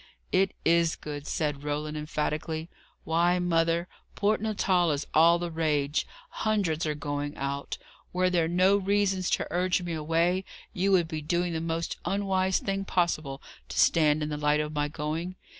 "It 0.31 0.55
is 0.65 0.95
good," 0.95 1.27
said 1.27 1.61
Roland 1.63 1.95
emphatically. 1.95 2.71
"Why, 3.03 3.37
mother, 3.37 3.87
Port 4.15 4.41
Natal 4.41 4.89
is 4.89 5.05
all 5.13 5.37
the 5.37 5.51
rage: 5.51 6.07
hundreds 6.41 6.87
are 6.87 6.95
going 6.95 7.37
out. 7.37 7.77
Were 8.11 8.31
there 8.31 8.47
no 8.47 8.77
reasons 8.77 9.29
to 9.29 9.45
urge 9.51 9.83
me 9.83 9.93
away, 9.93 10.43
you 10.73 10.91
would 10.91 11.07
be 11.07 11.21
doing 11.21 11.53
the 11.53 11.61
most 11.61 11.97
unwise 12.03 12.57
thing 12.57 12.83
possible 12.83 13.43
to 13.69 13.77
stand 13.77 14.23
in 14.23 14.29
the 14.29 14.37
light 14.37 14.59
of 14.59 14.73
my 14.73 14.87
going. 14.87 15.35